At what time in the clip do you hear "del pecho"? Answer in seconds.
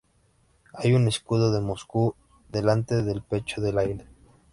3.03-3.61